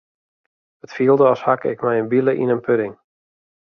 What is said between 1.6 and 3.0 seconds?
ik mei in bile yn in pudding.